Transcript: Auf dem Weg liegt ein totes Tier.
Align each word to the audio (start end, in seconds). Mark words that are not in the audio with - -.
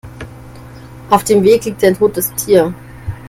Auf 1.11 1.23
dem 1.25 1.43
Weg 1.43 1.63
liegt 1.65 1.83
ein 1.83 1.95
totes 1.95 2.33
Tier. 2.33 2.73